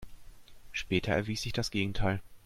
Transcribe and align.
Später 0.71 1.11
erwies 1.13 1.43
sich 1.43 1.53
das 1.53 1.69
Gegenteil. 1.69 2.23